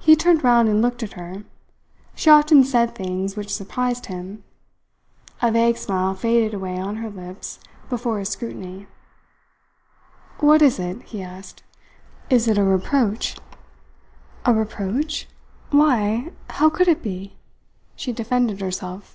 He 0.00 0.16
turned 0.16 0.42
round 0.42 0.70
and 0.70 0.80
looked 0.80 1.02
at 1.02 1.12
her. 1.12 1.44
She 2.14 2.30
often 2.30 2.64
said 2.64 2.94
things 2.94 3.36
which 3.36 3.52
surprised 3.52 4.06
him. 4.06 4.42
A 5.42 5.52
vague 5.52 5.76
smile 5.76 6.14
faded 6.14 6.54
away 6.54 6.78
on 6.78 6.96
her 6.96 7.10
lips 7.10 7.58
before 7.90 8.18
his 8.20 8.30
scrutiny. 8.30 8.86
"What 10.40 10.62
is 10.62 10.78
it?" 10.78 11.02
he 11.02 11.20
asked. 11.22 11.62
"Is 12.30 12.48
it 12.48 12.56
a 12.56 12.64
reproach?" 12.64 13.36
"A 14.46 14.54
reproach! 14.54 15.28
Why, 15.72 16.32
how 16.48 16.70
could 16.70 16.88
it 16.88 17.02
be?" 17.02 17.36
she 17.96 18.14
defended 18.14 18.62
herself. 18.62 19.14